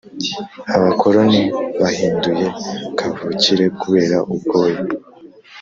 abakoloni 0.75 1.41
bahinduye 1.81 2.47
kavukire 2.97 3.65
kubera 3.81 4.17
ubwoya. 4.33 4.79